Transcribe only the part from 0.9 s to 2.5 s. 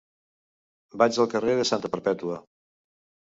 Vaig al carrer de Santa Perpètua.